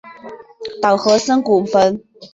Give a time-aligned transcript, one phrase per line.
[0.81, 2.03] 稻荷森古坟。